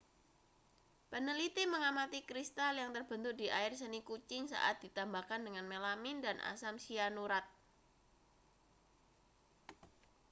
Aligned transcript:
peneliti 1.13 1.63
mengamati 1.73 2.19
kristal 2.29 2.73
yang 2.81 2.89
terbentuk 2.95 3.33
di 3.41 3.47
air 3.59 3.69
seni 3.79 3.99
kucing 4.09 4.43
saat 4.53 4.75
ditambahkan 4.85 5.41
dengan 5.47 5.65
melamin 5.71 6.17
dan 6.25 6.37
asam 6.51 6.75
sianurat 6.85 7.45